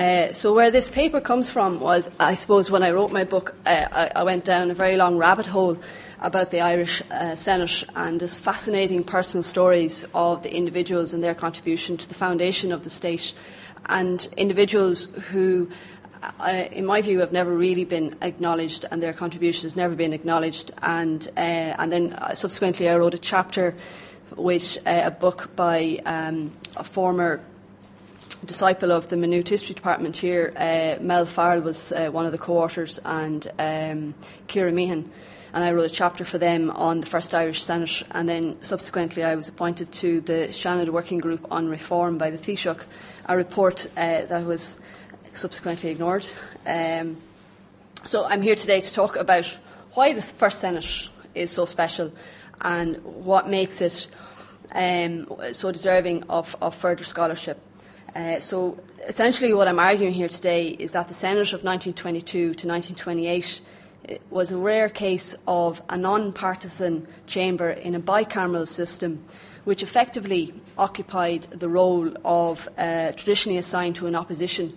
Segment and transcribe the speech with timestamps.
[0.00, 3.54] Uh, so, where this paper comes from was, I suppose, when I wrote my book,
[3.66, 5.76] uh, I, I, went down a very long rabbit hole
[6.20, 11.34] about the Irish uh, Senate and this fascinating personal stories of the individuals and their
[11.34, 13.34] contribution to the foundation of the state,
[13.90, 15.68] and individuals who,
[16.22, 20.14] uh, in my view, have never really been acknowledged, and their contribution has never been
[20.14, 20.72] acknowledged.
[20.80, 23.74] And, uh, and then subsequently, I wrote a chapter
[24.34, 27.42] with a book by um, a former
[28.44, 30.52] disciple of the Maynooth History Department here.
[30.56, 34.14] Uh, Mel Farrell was uh, one of the co-authors, and um,
[34.48, 35.10] Ciara Meehan.
[35.52, 38.02] And I wrote a chapter for them on the First Irish Senate.
[38.12, 42.38] And then subsequently, I was appointed to the Seanad Working Group on Reform by the
[42.38, 42.84] Taoiseach,
[43.26, 44.78] a report uh, that was
[45.34, 46.26] subsequently ignored.
[46.66, 47.16] Um,
[48.04, 49.46] so I'm here today to talk about
[49.94, 52.12] why the First Senate is so special
[52.60, 54.06] and what makes it
[54.72, 57.60] um, so deserving of, of further scholarship.
[58.14, 62.68] Uh, so essentially, what I'm arguing here today is that the Senate of 1922 to
[62.68, 63.60] 1928
[64.08, 69.24] uh, was a rare case of a non partisan chamber in a bicameral system,
[69.64, 74.76] which effectively occupied the role of uh, traditionally assigned to an opposition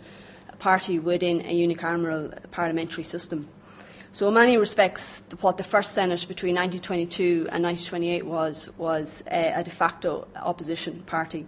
[0.59, 3.47] party within a unicameral parliamentary system.
[4.11, 9.53] So, in many respects, what the first Senate between 1922 and 1928 was, was uh,
[9.55, 11.47] a de facto opposition party.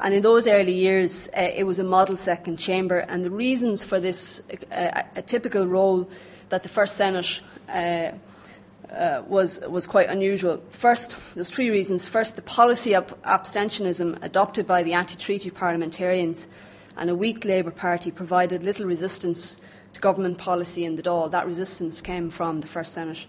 [0.00, 2.98] And in those early years, uh, it was a model second chamber.
[2.98, 4.40] And the reasons for this
[4.70, 6.08] uh, a typical role
[6.50, 8.12] that the first Senate uh,
[8.90, 10.62] uh, was, was quite unusual.
[10.70, 12.08] First, there's three reasons.
[12.08, 16.46] First, the policy of abstentionism adopted by the anti treaty parliamentarians
[16.96, 19.60] and a weak Labour Party provided little resistance
[19.94, 21.30] to government policy in the Dáil.
[21.30, 23.26] That resistance came from the First Senate.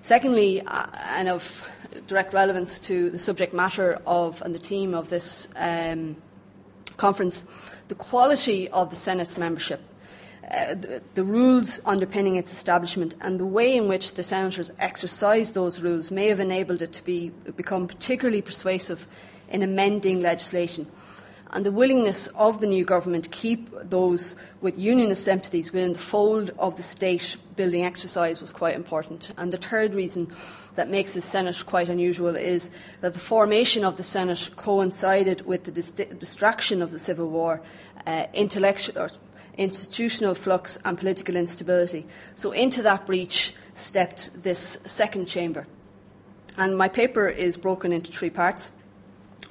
[0.00, 1.66] Secondly, uh, and of
[2.06, 6.16] direct relevance to the subject matter of and the theme of this um,
[6.96, 7.44] conference,
[7.88, 9.80] the quality of the Senate's membership.
[10.50, 15.54] Uh, the, the, rules underpinning its establishment and the way in which the senators exercised
[15.54, 19.06] those rules may have enabled it to be, become particularly persuasive
[19.48, 20.90] in amending legislation
[21.52, 25.98] and the willingness of the new government to keep those with unionist sympathies within the
[25.98, 29.32] fold of the state building exercise was quite important.
[29.36, 30.32] And the third reason
[30.76, 32.70] that makes the Senate quite unusual is
[33.00, 37.60] that the formation of the Senate coincided with the dis- distraction of the Civil War,
[38.06, 39.08] uh, intellectual,
[39.58, 42.06] institutional flux, and political instability.
[42.34, 45.66] So, into that breach stepped this second chamber.
[46.56, 48.72] And my paper is broken into three parts.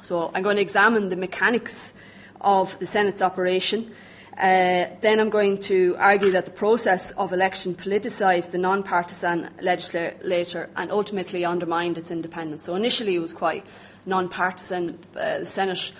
[0.01, 1.93] So I'm going to examine the mechanics
[2.41, 3.91] of the Senate's operation.
[4.39, 9.49] Uh, then I'm going to argue that the process of election politicised the non partisan
[9.61, 12.63] legislature and ultimately undermined its independence.
[12.63, 13.65] So initially it was quite
[14.05, 14.97] non partisan.
[15.13, 15.91] Uh, the Senate,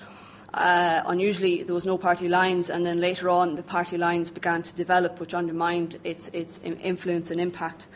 [0.54, 4.64] uh, unusually, there was no party lines, and then later on the party lines began
[4.64, 7.88] to develop, which undermined its, its influence and impact.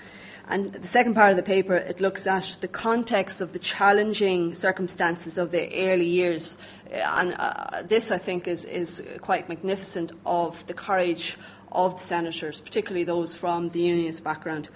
[0.50, 4.54] And the second part of the paper, it looks at the context of the challenging
[4.54, 6.58] circumstances of the early years.
[6.92, 11.38] And uh, this, I think, is, is quite magnificent of the courage
[11.72, 14.70] of the senators, particularly those from the unionist background.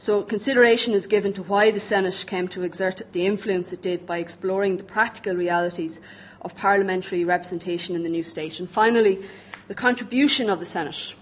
[0.00, 4.04] So, consideration is given to why the Senate came to exert the influence it did
[4.04, 6.00] by exploring the practical realities
[6.40, 8.58] of parliamentary representation in the new state.
[8.58, 9.20] And finally,
[9.68, 11.14] the contribution of the Senate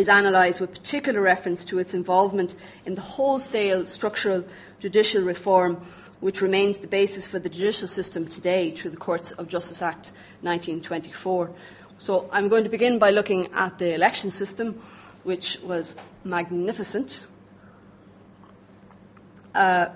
[0.00, 2.54] is analysed with particular reference to its involvement
[2.86, 4.44] in the wholesale structural
[4.78, 5.80] judicial reform
[6.20, 10.12] which remains the basis for the judicial system today through the Courts of Justice Act
[10.42, 11.50] 1924.
[11.98, 14.80] So I'm going to begin by looking at the election system,
[15.22, 17.24] which was magnificent.
[19.54, 19.86] Uh,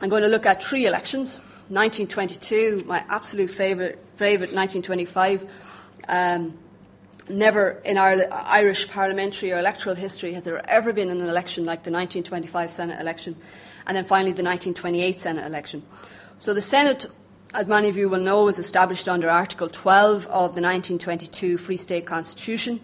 [0.00, 1.38] I'm going to look at three elections
[1.68, 5.46] 1922, my absolute favourite, favourite 1925.
[6.08, 6.58] Um,
[7.30, 11.84] never in our Irish parliamentary or electoral history has there ever been an election like
[11.84, 13.36] the 1925 Senate election,
[13.86, 15.82] and then finally the 1928 Senate election.
[16.38, 17.06] So the Senate,
[17.54, 21.76] as many of you will know, was established under Article 12 of the 1922 Free
[21.76, 22.80] State Constitution.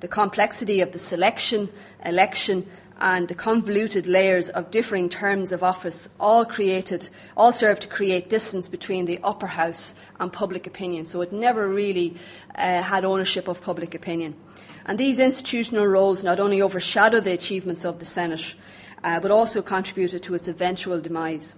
[0.00, 1.68] The complexity of the selection,
[2.04, 2.66] election,
[3.00, 8.28] and the convoluted layers of differing terms of office all created, all served to create
[8.28, 11.04] distance between the upper house and public opinion.
[11.06, 12.16] So it never really
[12.54, 14.34] uh, had ownership of public opinion.
[14.84, 18.54] And these institutional roles not only overshadowed the achievements of the Senate,
[19.02, 21.54] uh, but also contributed to its eventual demise.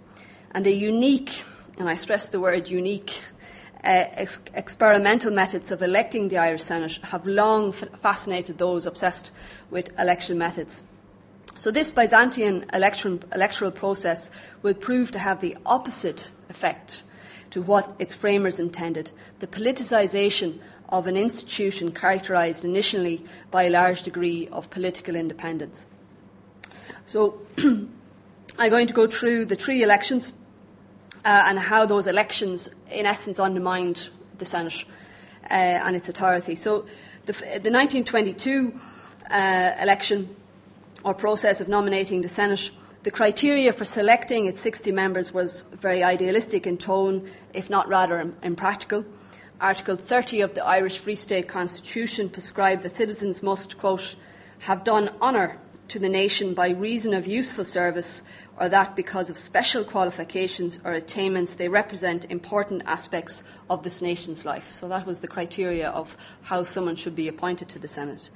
[0.53, 1.43] And the unique,
[1.79, 3.21] and I stress the word unique,
[3.83, 9.33] uh, ex- experimental methods of electing the Irish Senate have long f- fascinated those obsessed
[9.71, 10.85] with election methods.
[11.57, 14.31] So, this Byzantine election, electoral process
[14.63, 17.05] will prove to have the opposite effect
[17.51, 20.59] to what its framers intended the politicisation
[20.89, 25.87] of an institution characterised initially by a large degree of political independence.
[27.07, 30.33] So, I'm going to go through the three elections
[31.25, 34.85] uh, and how those elections, in essence, undermined the Senate
[35.45, 36.55] uh, and its authority.
[36.55, 36.87] So,
[37.27, 38.79] the, the 1922
[39.31, 40.35] uh, election
[41.05, 42.71] or process of nominating the Senate,
[43.03, 48.33] the criteria for selecting its 60 members was very idealistic in tone, if not rather
[48.43, 49.05] impractical.
[49.61, 54.15] Article 30 of the Irish Free State Constitution prescribed that citizens must, quote,
[54.61, 55.59] have done honour
[55.89, 58.23] to the nation by reason of useful service
[58.57, 64.45] or that because of special qualifications or attainments they represent important aspects of this nation's
[64.45, 64.73] life.
[64.73, 68.31] So that was the criteria of how someone should be appointed to the Senate.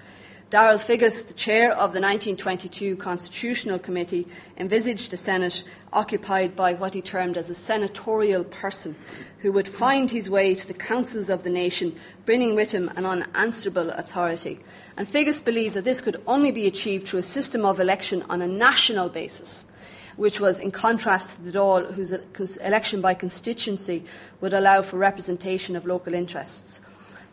[0.49, 6.95] Darrell Figgis, the chair of the 1922 Constitutional Committee, envisaged a Senate occupied by what
[6.95, 8.95] he termed as a senatorial person
[9.41, 13.05] who would find his way to the councils of the nation, bringing with him an
[13.05, 14.61] unanswerable authority.
[14.97, 18.41] And Figgis believed that this could only be achieved through a system of election on
[18.41, 19.67] a national basis
[20.15, 24.05] which was in contrast to the Dáil, whose election by constituency
[24.41, 26.81] would allow for representation of local interests.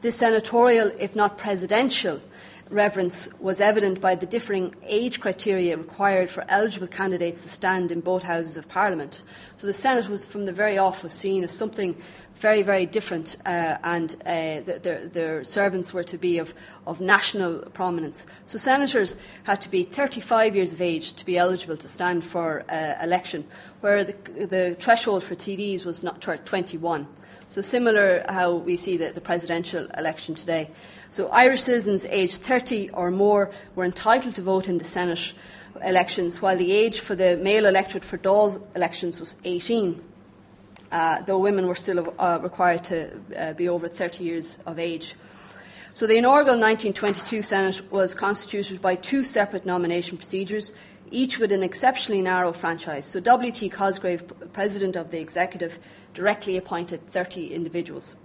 [0.02, 2.20] This senatorial, if not presidential,
[2.70, 8.02] reverence was evident by the differing age criteria required for eligible candidates to stand in
[8.02, 9.24] both houses of parliament.
[9.58, 11.96] So the Senate was, from the very off, was seen as something
[12.36, 16.54] very, very different, uh, and uh, the, their, servants were to be of,
[16.88, 18.26] of national prominence.
[18.46, 22.66] So senators had to be 35 years of age to be eligible to stand for
[22.70, 23.46] uh, election,
[23.82, 27.08] where the, the threshold for TDs was not 21.
[27.54, 30.72] So similar how we see the, the presidential election today.
[31.12, 35.34] So Irish citizens aged 30 or more were entitled to vote in the Senate
[35.84, 40.04] elections, while the age for the male electorate for Dáil elections was 18,
[40.92, 45.14] uh, though women were still uh, required to uh, be over 30 years of age.
[45.94, 50.74] So the inaugural 1922 Senate was constituted by two separate nomination procedures,
[51.14, 53.06] each with an exceptionally narrow franchise.
[53.06, 53.70] So W.T.
[53.70, 55.80] Cosgrave, President of the Executive,
[56.14, 58.16] directly appointed 30 individuals.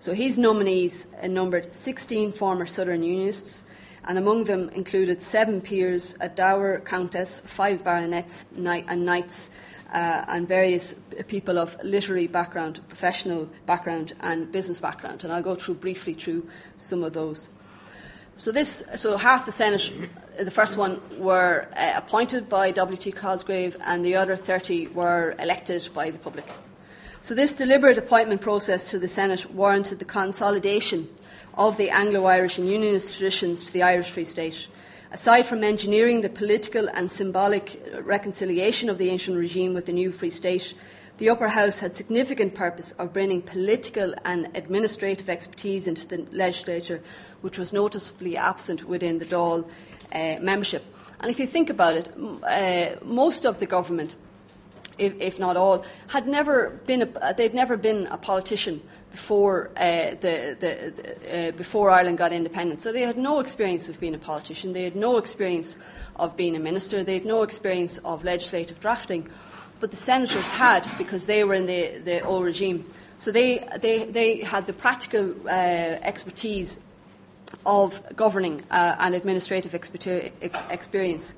[0.00, 3.64] So his nominees numbered 16 former Southern Unionists,
[4.04, 9.50] and among them included seven peers, a dower countess, five baronets and knights,
[9.92, 10.94] uh, and various
[11.28, 15.24] people of literary background, professional background, and business background.
[15.24, 16.48] And I'll go through briefly through
[16.78, 17.48] some of those.
[18.38, 19.90] So this, so half the Senate,
[20.44, 23.12] the first one were uh, appointed by W.T.
[23.12, 26.46] Cosgrave, and the other 30 were elected by the public.
[27.22, 31.08] So, this deliberate appointment process to the Senate warranted the consolidation
[31.54, 34.68] of the Anglo Irish and Unionist traditions to the Irish Free State.
[35.12, 40.10] Aside from engineering the political and symbolic reconciliation of the ancien regime with the new
[40.10, 40.72] Free State,
[41.18, 47.02] the upper house had significant purpose of bringing political and administrative expertise into the legislature,
[47.42, 49.68] which was noticeably absent within the Dáil
[50.12, 50.84] uh, membership.
[51.20, 54.14] And if you think about it, uh, most of the government
[55.00, 58.80] if, if not all, had never been a, they'd never been a politician
[59.10, 62.82] before uh, the, the, the uh, before Ireland got independence.
[62.82, 64.72] So they had no experience of being a politician.
[64.72, 65.76] They had no experience
[66.16, 67.02] of being a minister.
[67.02, 69.28] They had no experience of legislative drafting.
[69.80, 72.84] But the senators had because they were in the, old regime.
[73.16, 76.80] So they, they, they had the practical uh, expertise
[77.64, 81.34] of governing uh, and administrative experience.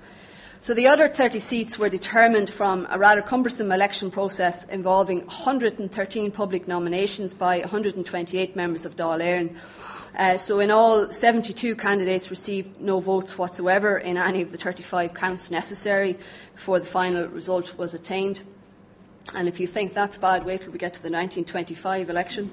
[0.62, 6.30] So the other 30 seats were determined from a rather cumbersome election process involving 113
[6.30, 9.56] public nominations by 128 members of Dáil Éireann.
[10.16, 15.14] Uh, so, in all, 72 candidates received no votes whatsoever in any of the 35
[15.14, 16.18] counts necessary
[16.54, 18.42] before the final result was attained.
[19.34, 22.52] And if you think that's bad, wait till we get to the 1925 election.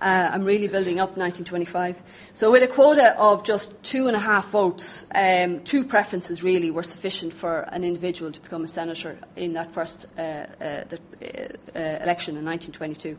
[0.00, 2.02] Uh, I'm really building up 1925.
[2.34, 6.70] So, with a quota of just two and a half votes, um, two preferences really
[6.70, 10.46] were sufficient for an individual to become a senator in that first uh, uh,
[10.88, 13.16] the, uh, uh, election in 1922.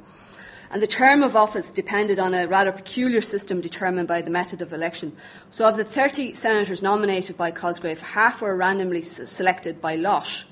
[0.69, 4.61] And the term of office depended on a rather peculiar system determined by the method
[4.61, 5.17] of election.
[5.49, 10.43] So, of the 30 senators nominated by Cosgrave, half were randomly selected by lot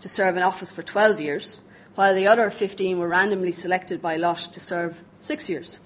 [0.00, 1.60] to serve in office for 12 years,
[2.00, 5.80] while the other 15 were randomly selected by lot to serve six years.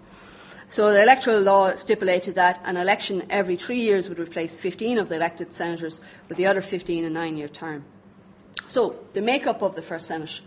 [0.68, 5.08] So the electoral law stipulated that an election every three years would replace 15 of
[5.08, 7.84] the elected senators, with the other 15 a nine year term.
[8.68, 10.40] So the makeup of the first Senate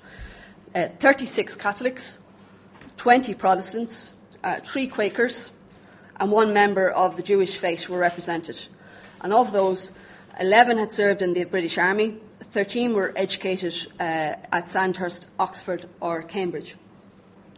[0.73, 2.19] uh, 36 Catholics,
[2.95, 4.13] 20 Protestants,
[4.45, 5.51] uh, three Quakers,
[6.15, 8.67] and one member of the Jewish faith were represented.
[9.19, 9.91] And of those,
[10.39, 12.19] 11 had served in the British Army,
[12.51, 16.75] 13 were educated uh, at Sandhurst, Oxford, or Cambridge.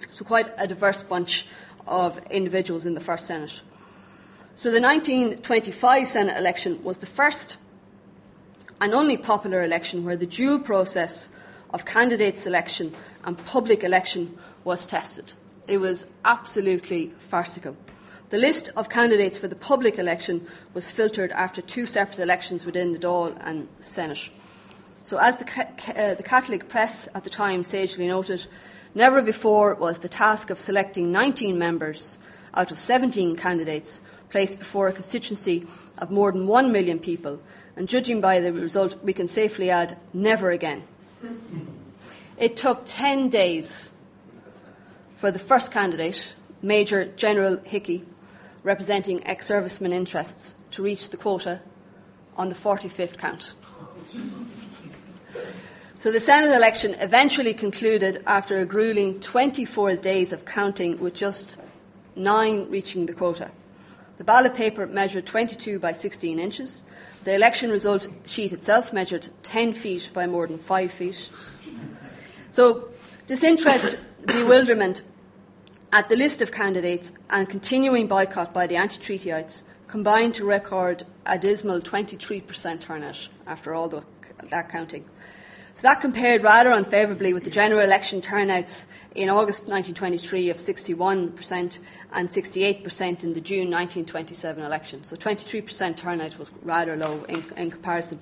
[0.09, 1.45] So, quite a diverse bunch
[1.87, 3.61] of individuals in the First Senate.
[4.59, 7.55] So the 1925 Senate election was the first
[8.81, 11.29] and only popular election where the dual process
[11.69, 12.93] of candidate selection
[13.23, 15.31] and public election was tested.
[15.67, 17.77] It was absolutely farcical.
[18.31, 22.91] The list of candidates for the public election was filtered after two separate elections within
[22.91, 24.29] the Dáil and Senate.
[25.01, 25.45] So, as the,
[25.95, 28.45] uh, the Catholic press at the time sagely noted,
[28.93, 32.19] never before was the task of selecting 19 members
[32.53, 35.65] out of 17 candidates placed before a constituency
[35.97, 37.39] of more than 1 million people,
[37.75, 40.83] and judging by the result, we can safely add, never again.
[42.37, 43.91] It took 10 days
[45.15, 48.05] for the first candidate, Major General Hickey,
[48.63, 51.61] representing ex servicemen interests, to reach the quota
[52.37, 53.53] on the 45th count.
[55.99, 61.59] So the Senate election eventually concluded after a grueling 24 days of counting, with just
[62.15, 63.51] nine reaching the quota.
[64.17, 66.83] The ballot paper measured 22 by 16 inches.
[67.23, 71.29] The election result sheet itself measured 10 feet by more than 5 feet.
[72.51, 72.89] So,
[73.27, 75.01] disinterest, bewilderment
[75.91, 81.03] at the list of candidates and continuing boycott by the anti treatyites combined to record
[81.25, 84.03] a dismal 23% turnout after all the,
[84.49, 85.05] that counting.
[85.73, 91.79] So that compared rather unfavourably with the general election turnouts in August 1923 of 61%
[92.11, 95.03] and 68% in the June 1927 election.
[95.05, 98.19] So 23% turnout was rather low in, in comparison.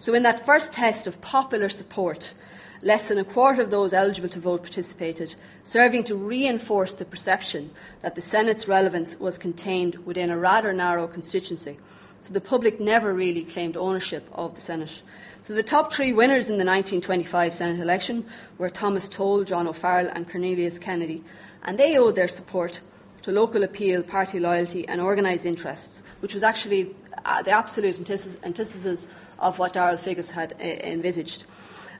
[0.00, 2.34] So in that first test of popular support,
[2.82, 5.34] less than a quarter of those eligible to vote participated,
[5.64, 7.70] serving to reinforce the perception
[8.02, 11.78] that the Senate's relevance was contained within a rather narrow constituency.
[12.20, 15.02] So the public never really claimed ownership of the Senate.
[15.48, 18.26] So the top three winners in the 1925 Senate election
[18.58, 21.24] were Thomas Toal, John O'Farrell, and Cornelius Kennedy,
[21.62, 22.80] and they owed their support
[23.22, 29.08] to local appeal, party loyalty, and organised interests, which was actually uh, the absolute antithesis
[29.38, 31.46] of what Darrell Figgis had uh, envisaged.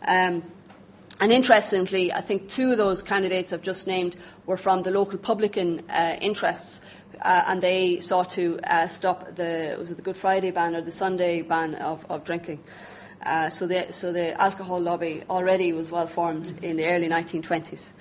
[0.06, 0.42] Um,
[1.18, 4.14] and interestingly, I think two of those candidates I've just named
[4.44, 6.82] were from the local publican uh, interests,
[7.22, 10.82] uh, and they sought to uh, stop the was it the Good Friday ban or
[10.82, 12.62] the Sunday ban of, of drinking.
[13.28, 17.92] Uh, so, the, so the alcohol lobby already was well formed in the early 1920s.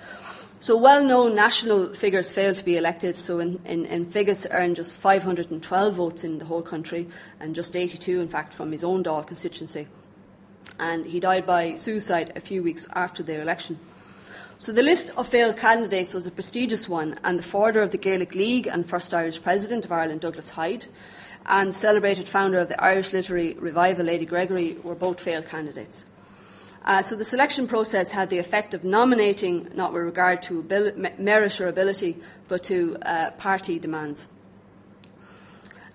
[0.58, 3.14] So well known national figures failed to be elected.
[3.14, 7.08] So in, in, in Figgis earned just 512 votes in the whole country
[7.40, 9.86] and just 82, in fact, from his own Dáil constituency.
[10.80, 13.78] And he died by suicide a few weeks after the election.
[14.58, 17.98] So the list of failed candidates was a prestigious one, and the founder of the
[17.98, 20.86] Gaelic League and first Irish President of Ireland, Douglas Hyde,
[21.48, 26.04] and celebrated founder of the Irish Literary Revival, Lady Gregory, were both failed candidates.
[26.84, 30.62] Uh, so the selection process had the effect of nominating, not with regard to
[31.18, 34.28] merit or ability, but to uh, party demands.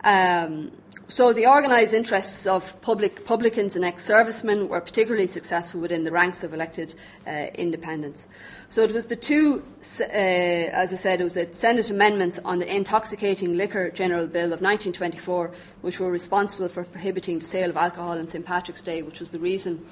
[0.03, 0.71] Um,
[1.09, 6.43] so the organised interests of public publicans and ex-servicemen were particularly successful within the ranks
[6.43, 6.95] of elected
[7.27, 8.27] uh, independents.
[8.69, 9.63] So it was the two,
[9.99, 14.53] uh, as I said, it was the Senate amendments on the Intoxicating Liquor General Bill
[14.53, 19.01] of 1924, which were responsible for prohibiting the sale of alcohol on St Patrick's Day,
[19.01, 19.85] which was the reason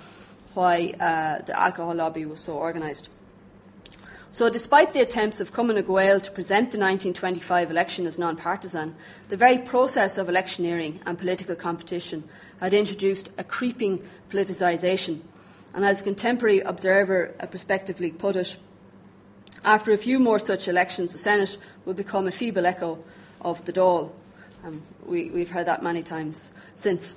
[0.54, 3.10] why uh, the alcohol lobby was so organised.
[4.34, 8.38] So, despite the attempts of Cumann na nGaedheal to present the 1925 election as non
[8.38, 8.96] partisan,
[9.28, 12.24] the very process of electioneering and political competition
[12.62, 15.20] had introduced a creeping politicisation.
[15.74, 18.56] And as a contemporary observer prospectively put it,
[19.66, 23.04] after a few more such elections, the Senate will become a feeble echo
[23.42, 24.12] of the Dáil.
[24.64, 27.16] Um, we, we've heard that many times since.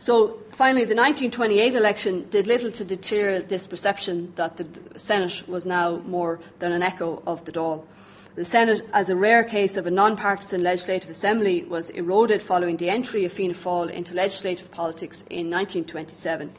[0.00, 4.66] So finally, the 1928 election did little to deter this perception that the
[4.98, 7.84] Senate was now more than an echo of the Dáil.
[8.34, 12.88] The Senate, as a rare case of a non-partisan legislative assembly, was eroded following the
[12.88, 16.50] entry of Fianna Fáil into legislative politics in 1927.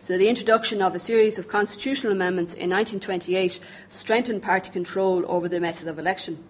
[0.00, 5.48] So the introduction of a series of constitutional amendments in 1928 strengthened party control over
[5.48, 6.42] the method of election.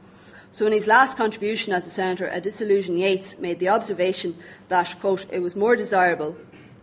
[0.50, 4.36] So, in his last contribution as a senator, a disillusioned Yeats made the observation
[4.68, 6.36] that, quote, it was more desirable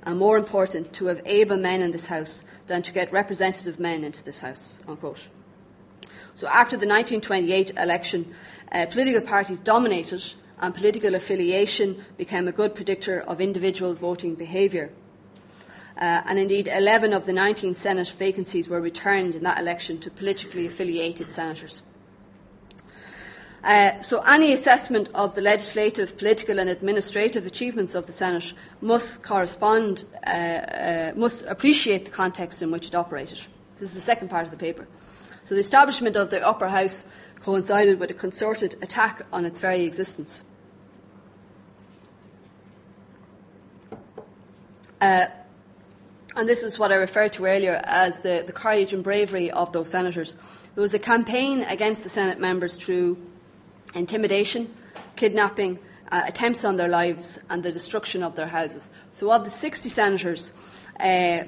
[0.04, 4.04] and more important to have able men in this House than to get representative men
[4.04, 5.30] into this House, unquote.
[6.36, 8.34] So, after the 1928 election,
[8.72, 10.24] uh, political parties dominated
[10.60, 14.92] and political affiliation became a good predictor of individual voting behaviour.
[15.98, 20.12] Uh, and indeed, 11 of the 19 Senate vacancies were returned in that election to
[20.12, 21.82] politically affiliated senators.
[23.66, 29.24] Uh, so, any assessment of the legislative, political, and administrative achievements of the Senate must
[29.24, 33.40] correspond, uh, uh, must appreciate the context in which it operated.
[33.74, 34.88] This is the second part of the paper.
[35.46, 37.06] So, the establishment of the upper house
[37.42, 40.44] coincided with a concerted attack on its very existence.
[45.02, 45.26] Uh,
[46.36, 49.72] and this is what I referred to earlier as the, the courage and bravery of
[49.72, 50.36] those senators.
[50.76, 53.18] There was a campaign against the Senate members through
[53.96, 54.74] intimidation,
[55.16, 55.80] kidnapping,
[56.12, 58.90] uh, attempts on their lives, and the destruction of their houses.
[59.12, 60.54] So, of the 60 senators,
[61.00, 61.44] uh,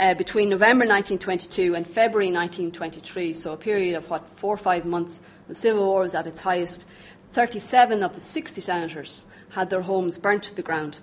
[0.00, 4.84] uh, between November 1922 and February 1923, so a period of what, four or five
[4.84, 6.84] months, the Civil War was at its highest,
[7.32, 10.98] 37 of the 60 senators had their homes burnt to the ground.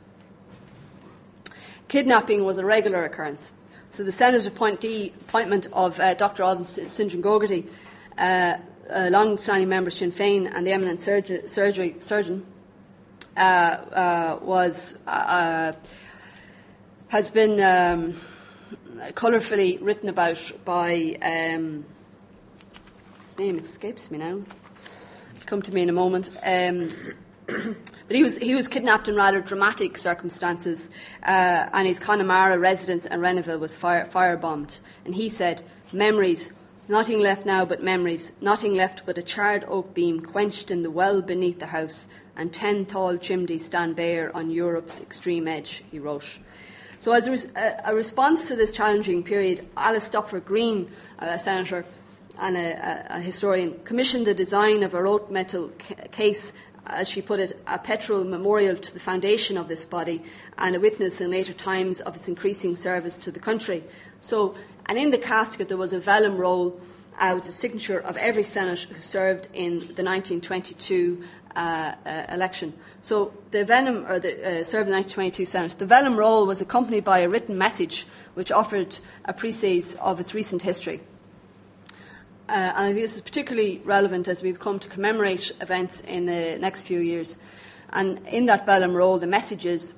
[1.88, 3.54] Kidnapping was a regular occurrence.
[3.90, 6.44] So the Senate appointee, appointment of uh, Dr.
[6.44, 7.12] Oliver St.
[7.12, 7.68] John Gogarty,
[8.18, 8.58] uh,
[8.90, 12.46] a long-standing member Sinn Féin and the eminent surgery, surgery, surgeon,
[13.38, 15.74] uh, uh was uh, uh,
[17.10, 18.16] has been um,
[19.16, 21.18] colourfully written about by.
[21.22, 21.86] Um,
[23.28, 24.42] his name escapes me now.
[25.46, 26.30] Come to me in a moment.
[26.44, 26.92] Um,
[27.48, 30.92] but he was, he was kidnapped in rather dramatic circumstances,
[31.24, 34.80] uh, and his Connemara residence in Renvyle was fire, firebombed.
[35.06, 36.52] And he said, Memories,
[36.90, 40.92] nothing left now but memories, nothing left but a charred oak beam quenched in the
[40.92, 46.00] well beneath the house, and ten tall chimneys stand bare on Europe's extreme edge, he
[46.00, 46.40] wrote.
[47.00, 51.86] So, as a, a response to this challenging period, Alice Stopford Green, a senator
[52.38, 56.54] and a, a, historian, commissioned the design of a wrought metal c- case
[56.90, 60.22] as she put it, a petrol memorial to the foundation of this body
[60.58, 63.84] and a witness in later times of its increasing service to the country.
[64.22, 64.56] So,
[64.90, 66.82] and in the casket there was a vellum roll
[67.20, 71.24] uh, with the signature of every senator who served in the 1922
[71.56, 71.60] uh,
[72.06, 72.74] uh, election.
[73.04, 77.04] So the vellum, or the uh, served the 1922 Senate, the vellum roll was accompanied
[77.04, 81.02] by a written message which offered a précis of its recent history.
[82.48, 86.26] Uh, and I think this is particularly relevant as we come to commemorate events in
[86.26, 87.38] the next few years.
[87.92, 89.94] And in that vellum roll, the message is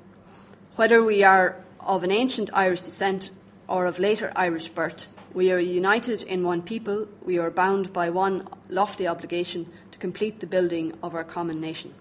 [0.76, 3.32] whether we are of an ancient Irish descent
[3.72, 8.10] or of later Irish birth, we are united in one people, we are bound by
[8.10, 11.94] one lofty obligation to complete the building of our common nation.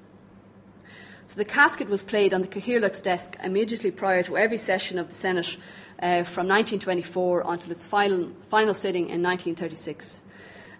[1.28, 5.10] So the casket was played on the Cathaoirleach's desk immediately prior to every session of
[5.10, 5.56] the Senate
[6.02, 10.24] uh, from 1924 until its final, final sitting in 1936.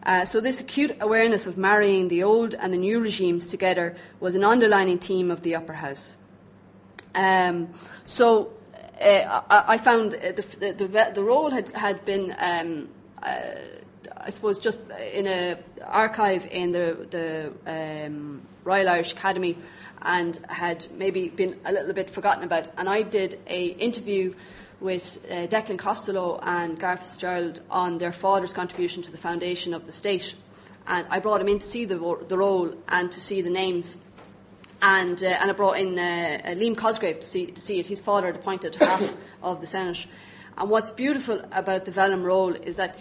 [0.02, 4.34] Uh, so, this acute awareness of marrying the old and the new regimes together was
[4.34, 6.16] an underlining theme of the upper house.
[7.14, 7.68] Um,
[8.06, 8.50] so,
[9.00, 12.88] I, I, found the, the, the, the, role had, had been, um,
[13.22, 13.40] uh,
[14.16, 14.80] I suppose, just
[15.12, 17.52] in an archive in the, the
[18.06, 19.56] um, Royal Irish Academy
[20.02, 22.68] and had maybe been a little bit forgotten about.
[22.76, 24.34] And I did a interview
[24.80, 29.86] with uh, Declan Costello and Garret Fitzgerald on their father's contribution to the foundation of
[29.86, 30.34] the state.
[30.86, 31.96] And I brought him in to see the,
[32.28, 33.98] the role and to see the names.
[34.82, 37.86] And, uh, and I brought in uh, uh, Liam Cosgrave to see, to see it.
[37.86, 40.06] His father had appointed half of the Senate.
[40.56, 42.96] And what's beautiful about the vellum roll is that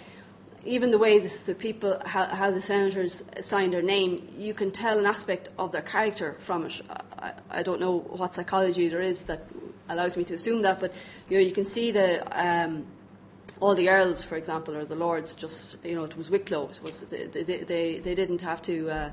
[0.65, 4.71] even the way this, the people, how, how, the senators signed their name, you can
[4.71, 6.81] tell an aspect of their character from it.
[7.17, 9.45] I, I, don't know what psychology there is that
[9.87, 10.93] allows me to assume that, but
[11.29, 12.85] you know, you can see the um,
[13.59, 15.35] all the earls, for example, or the lords.
[15.35, 16.69] Just you know, it was Wicklow.
[16.69, 19.09] It was they they, they, they didn't have to uh,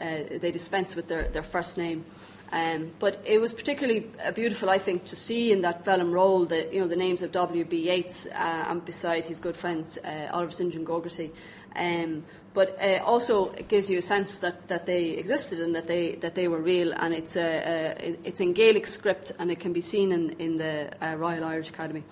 [0.00, 2.04] uh, they dispensed with their, their first name.
[2.50, 6.46] Um, but it was particularly uh, beautiful, I think, to see in that vellum roll
[6.46, 7.64] the you know the names of W.
[7.64, 7.90] B.
[7.90, 10.72] Yeats uh, and beside his good friends uh, Oliver St.
[10.72, 11.30] John Gogarty.
[11.76, 12.24] Um,
[12.54, 16.14] but uh, also it gives you a sense that, that they existed and that they
[16.16, 20.12] that they were real, and it's it's in Gaelic script and it can be seen
[20.12, 22.04] in in the Royal Irish Academy.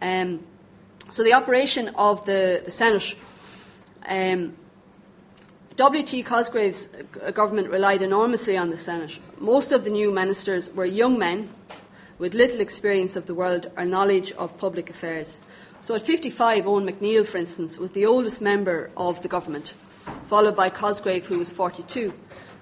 [0.00, 0.40] Um,
[1.10, 3.14] so the operation of the the Senate.
[4.08, 4.56] Um,
[5.76, 6.24] W.T.
[6.24, 6.88] Cosgrave's
[7.34, 9.20] government relied enormously on the Senate.
[9.38, 11.50] Most of the new ministers were young men
[12.18, 15.40] with little experience of the world or knowledge of public affairs.
[15.80, 19.74] So at 55, Eoin MacNeill, for instance, was the oldest member of the government,
[20.26, 22.12] followed by Cosgrave, who was 42.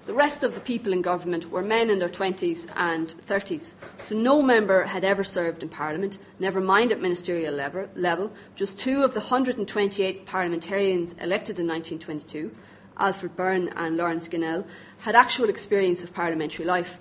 [0.06, 3.74] The rest of the people in government were men in their 20s and 30s.
[4.04, 8.30] So no member had ever served in Parliament, never mind at ministerial level.
[8.54, 12.54] Just two of the 128 parliamentarians elected in 1922,
[12.96, 14.64] Alfred Byrne and Laurence Ginnell,
[14.98, 17.00] had actual experience of parliamentary life.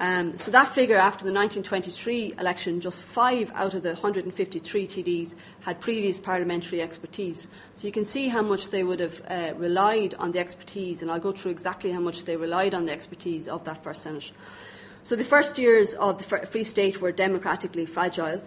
[0.00, 5.34] Um, so that figure after the 1923 election, just five out of the 153 TDs
[5.60, 7.48] had previous parliamentary expertise.
[7.76, 11.10] So you can see how much they would have uh, relied on the expertise, and
[11.10, 14.30] I'll go through exactly how much they relied on the expertise of that first Senate.
[15.02, 18.40] So the first years of the Free State were democratically fragile.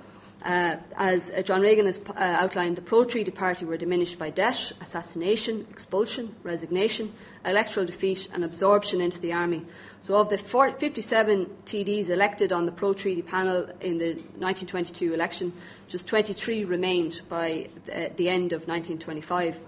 [0.43, 4.31] Uh, as uh, John Regan has uh, outlined, the pro treaty party were diminished by
[4.31, 7.13] debt, assassination, expulsion, resignation,
[7.45, 9.63] electoral defeat, and absorption into the army.
[10.01, 15.13] So, of the 40, 57 TDs elected on the pro treaty panel in the 1922
[15.13, 15.53] election,
[15.87, 19.59] just 23 remained by the, the end of 1925.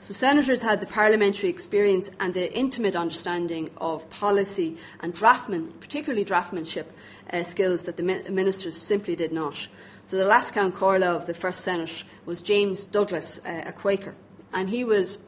[0.00, 6.24] So, senators had the parliamentary experience and the intimate understanding of policy and draftman, particularly
[6.24, 6.86] draftmanship
[7.32, 9.68] uh, skills that the ministers simply did not.
[10.08, 14.14] So the last Count Corla of the First Senate was James Douglas, uh, a Quaker.
[14.54, 15.18] And he was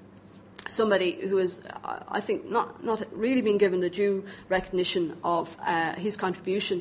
[0.70, 5.54] somebody who has, uh, I think, not, not really been given the due recognition of
[5.60, 6.80] uh, his contribution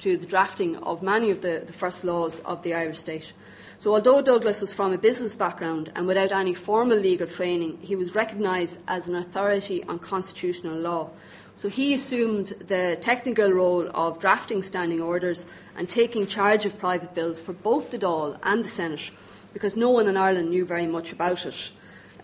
[0.00, 3.32] to the drafting of many of the, the first laws of the Irish state.
[3.78, 7.94] So, although Douglas was from a business background and without any formal legal training, he
[7.94, 11.10] was recognised as an authority on constitutional law.
[11.56, 17.14] So he assumed the technical role of drafting standing orders and taking charge of private
[17.14, 19.10] bills for both the Dáil and the Senate,
[19.54, 21.70] because no one in Ireland knew very much about it,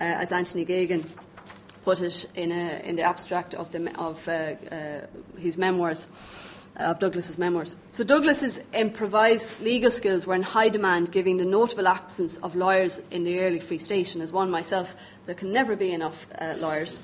[0.01, 1.05] uh, as Anthony Gaughan
[1.83, 5.07] put it in, a, in the abstract of, the, of uh, uh,
[5.39, 6.09] his memoirs.
[6.75, 7.77] Uh, of Douglas's memoirs.
[7.91, 13.03] So Douglas's improvised legal skills were in high demand, given the notable absence of lawyers
[13.11, 14.15] in the early Free State.
[14.15, 17.03] And as one myself, there can never be enough uh, lawyers.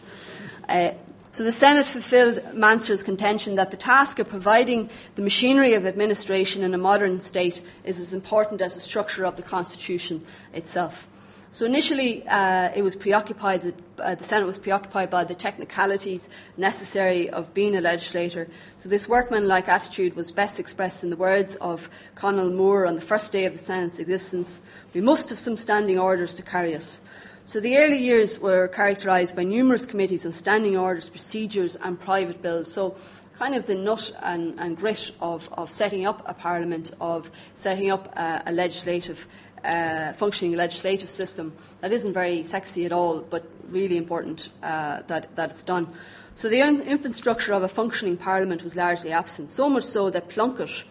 [1.39, 6.65] So the Senate fulfilled Mansergh's contention that the task of providing the machinery of administration
[6.65, 11.07] in a modern state is as important as the structure of the Constitution itself.
[11.53, 13.73] So initially, uh, it was preoccupied.
[14.01, 18.49] Uh, the Senate was preoccupied by the technicalities necessary of being a legislator.
[18.83, 23.01] So this workmanlike attitude was best expressed in the words of Colonel Moore on the
[23.01, 24.61] first day of the Senate's existence:
[24.93, 27.01] "We must have some standing orders to carry us."
[27.49, 32.43] So the early years were characterised by numerous committees on standing orders, procedures, and private
[32.43, 32.71] bills.
[32.71, 32.95] So
[33.39, 37.91] kind of the nut and, and grit of, of, setting up a parliament, of setting
[37.91, 39.27] up a, a legislative,
[39.65, 45.35] uh, functioning legislative system that isn't very sexy at all, but really important uh, that,
[45.37, 45.89] that it's done.
[46.35, 50.85] So the infrastructure of a functioning parliament was largely absent, so much so that Plunkett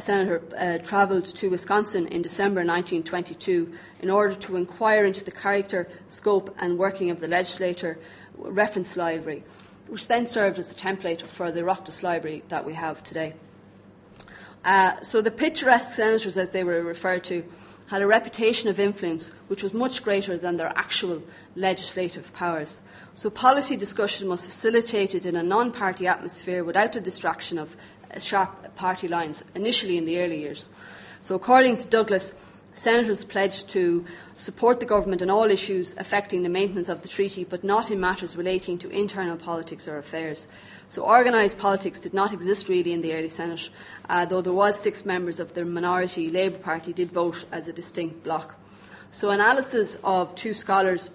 [0.00, 5.88] senator uh, travelled to Wisconsin in December 1922 in order to inquire into the character,
[6.08, 7.98] scope, and working of the legislator
[8.36, 9.42] reference library,
[9.88, 13.34] which then served as a template for the Oireachtas library that we have today.
[14.64, 17.44] Uh, so the picturesque senators, as they were referred to,
[17.86, 21.22] had a reputation of influence which was much greater than their actual
[21.54, 22.82] legislative powers.
[23.14, 27.76] So policy discussion was facilitated in a non party atmosphere without the distraction of
[28.20, 30.70] sharp party lines initially in the early years.
[31.20, 32.34] So, according to Douglas,
[32.76, 37.42] Senators pledged to support the government on all issues affecting the maintenance of the treaty,
[37.42, 40.46] but not in matters relating to internal politics or affairs.
[40.90, 43.70] So, organised politics did not exist really in the early Senate,
[44.10, 47.72] uh, though there was six members of the minority Labour Party did vote as a
[47.72, 48.56] distinct bloc.
[49.10, 51.10] So, analysis of two scholars,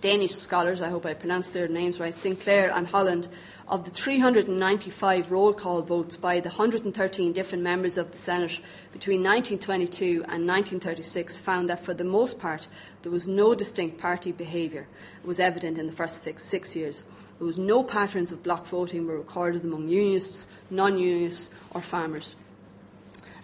[0.00, 3.28] Danish scholars, I hope I pronounced their names right, Sinclair and Holland,
[3.68, 8.60] of the 395 roll call votes by the 113 different members of the Senate
[8.92, 12.68] between 1922 and 1936 found that for the most part
[13.02, 14.86] there was no distinct party behaviour.
[15.22, 17.02] It was evident in the first six years.
[17.38, 22.36] There was no patterns of block voting were recorded among unionists, non-unionists or farmers.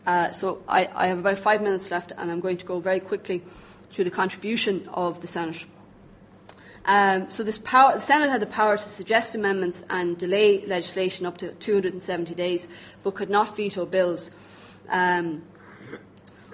[0.07, 3.01] Uh, so I, I have about five minutes left and I'm going to go very
[3.01, 3.43] quickly
[3.91, 5.67] through the contribution of the Senate.
[6.88, 11.37] Um, so power, the Senate had the power to suggest amendments and delay legislation up
[11.37, 12.66] to 270 days,
[13.03, 14.31] but could not veto bills.
[14.88, 15.42] Um,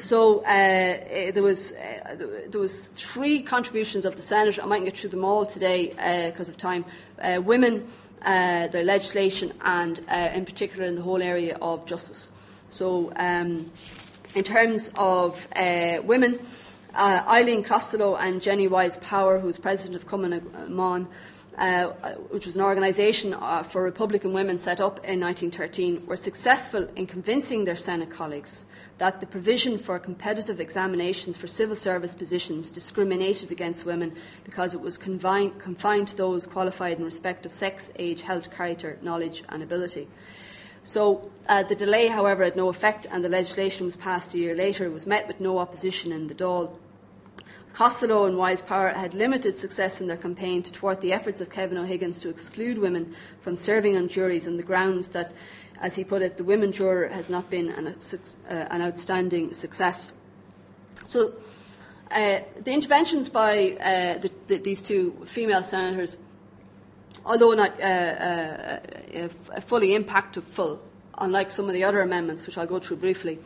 [0.02, 2.16] so uh, eh, there was uh,
[2.48, 4.58] there was three contributions of the Senate.
[4.60, 5.90] I mightn't get through them all today
[6.30, 6.84] because uh, of time.
[7.22, 7.86] Uh, women,
[8.22, 12.32] uh, their legislation, and uh, in particular in the whole area of justice.
[12.70, 13.70] So, um,
[14.34, 15.46] in terms of
[16.04, 16.40] women
[16.94, 21.09] uh, Eileen Costello and Jennie Wyse Power, who was president of Cumann Mon,
[21.59, 21.90] uh,
[22.30, 27.07] which was an organisation uh, for Republican women set up in 1913, were successful in
[27.07, 28.66] convincing their Senate colleagues
[28.98, 34.80] that the provision for competitive examinations for civil service positions discriminated against women because it
[34.80, 39.62] was confined, confined to those qualified in respect of sex, age, health, character, knowledge, and
[39.62, 40.09] ability.
[40.84, 44.54] So uh, the delay, however, had no effect, and the legislation was passed a year
[44.54, 44.84] later.
[44.84, 46.78] It was met with no opposition in the Dáil.
[47.72, 51.50] Costello and Wyse Power had limited success in their campaign to thwart the efforts of
[51.50, 55.32] Kevin O'Higgins to exclude women from serving on juries on the grounds that,
[55.80, 60.12] as he put it, the women juror has not been an, uh, an outstanding success.
[61.06, 61.34] So,
[62.12, 66.16] uh, the interventions by uh, the, the, these two female senators,
[67.24, 69.28] although not uh, uh,
[69.60, 70.78] fully impactful,
[71.18, 73.38] unlike some of the other amendments, which I'll go through briefly,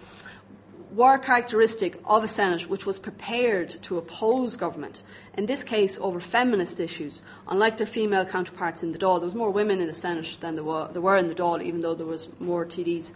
[0.92, 5.02] were characteristic of a Senate which was prepared to oppose government,
[5.36, 9.18] in this case over feminist issues, unlike their female counterparts in the Dáil.
[9.20, 11.62] There was more women in the Senate than there were, there were in the Dáil,
[11.62, 13.12] even though there was more TDs.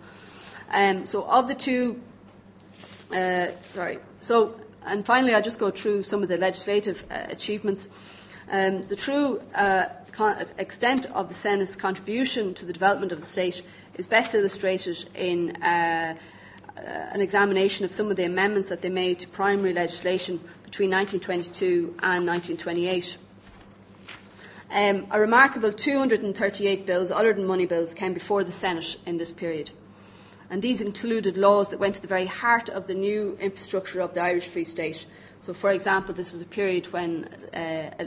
[0.70, 2.00] Um, so, of the two,
[3.12, 7.88] uh, sorry, so, and finally, I'll just go through some of the legislative uh, achievements.
[8.52, 13.24] Um, the true uh, con- extent of the Senate's contribution to the development of the
[13.24, 13.62] state
[13.94, 16.14] is best illustrated in uh,
[16.76, 20.90] uh, an examination of some of the amendments that they made to primary legislation between
[20.90, 23.16] 1922 and 1928.
[24.70, 29.32] Um, a remarkable 238 bills, other than money bills, came before the Senate in this
[29.32, 29.70] period.
[30.50, 34.12] And these included laws that went to the very heart of the new infrastructure of
[34.12, 35.06] the Irish Free State,
[35.42, 38.04] so, for example, this is a period when uh, uh,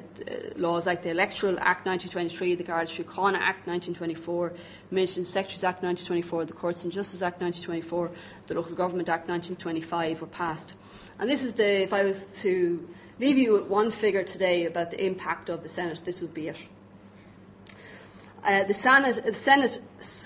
[0.55, 4.53] laws like the Electoral Act 1923, the Garda Síochána Act 1924,
[4.89, 8.09] the Ministers Secretaries Act 1924, the Courts and Justice Act 1924,
[8.47, 10.75] the Local Government Act 1925 were passed.
[11.19, 12.87] And this is the, if I was to
[13.19, 16.47] leave you with one figure today about the impact of the Senate, this would be
[16.47, 16.69] it.
[18.45, 19.79] Uh, the Senate, the Senate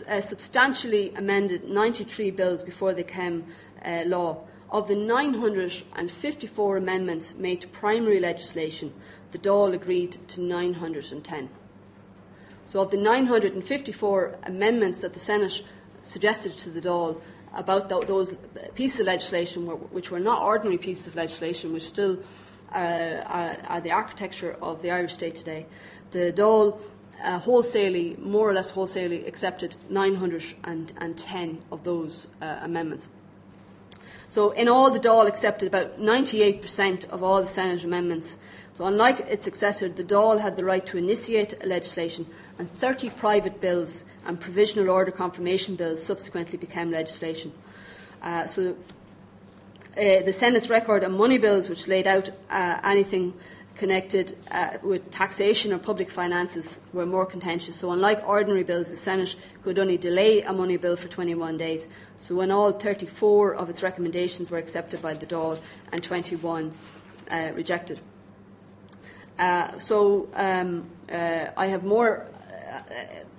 [0.07, 3.45] uh, substantially amended 93 bills before they became
[3.83, 4.43] uh, law.
[4.71, 8.93] Of the 954 amendments made to primary legislation,
[9.31, 11.49] the Dáil agreed to 910.
[12.67, 15.63] So, of the 954 amendments that the Senate
[16.03, 17.19] suggested to the Dáil
[17.55, 18.35] about th- those
[18.75, 22.19] pieces of legislation, which were not ordinary pieces of legislation, which still
[22.71, 25.65] uh, are, are, the architecture of the Irish state today,
[26.11, 26.79] the Dáil
[27.23, 33.09] uh, wholesalely, more or less wholesalely, accepted 910 of those uh, amendments.
[34.29, 38.37] So, in all, the Dáil accepted about 98% of all the Senate amendments.
[38.77, 42.27] So, unlike its successor, the Dáil had the right to initiate legislation,
[42.59, 47.51] and 30 private bills and provisional order confirmation bills subsequently became legislation.
[48.21, 48.75] Uh, so,
[49.97, 53.33] uh, the Senate's record on money bills, which laid out uh, anything
[53.79, 57.77] connected uh, with taxation or public finances were more contentious.
[57.77, 61.87] So, unlike ordinary bills, the Senate could only delay a money bill for 21 days.
[62.19, 65.59] So, when all 34 of its recommendations were accepted by the Dáil
[65.93, 66.73] and 21
[67.31, 68.01] uh, rejected.
[69.39, 72.27] Uh, so, um, uh, I have more
[72.69, 72.81] uh,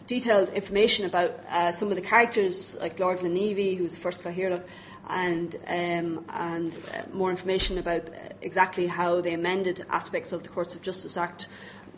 [0.07, 4.23] detailed information about uh, some of the characters, like Lord Glenavy, who was the first
[4.23, 4.65] Cathaoirleach
[5.11, 6.75] and, um, and
[7.13, 8.09] more information about
[8.43, 11.49] exactly how they amended aspects of the Courts of Justice Act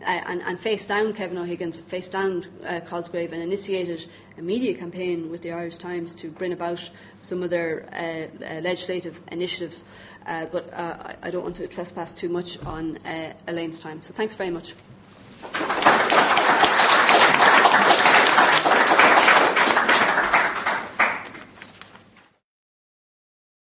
[0.03, 4.75] uh, and, and, faced down Kevin O'Higgins, faced down uh, Cosgrave, and initiated a media
[4.75, 9.85] campaign with the Irish Times to bring about some of their uh, uh legislative initiatives.
[10.27, 12.99] Uh, but uh, I don't want to trespass too much on
[13.47, 14.03] Elaine's time.
[14.03, 14.75] So thanks very much.